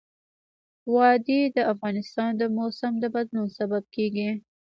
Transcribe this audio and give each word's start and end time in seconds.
وادي 0.93 1.41
د 1.55 1.57
افغانستان 1.73 2.29
د 2.37 2.43
موسم 2.57 2.93
د 2.99 3.05
بدلون 3.15 3.47
سبب 3.57 3.83
کېږي. 3.95 4.29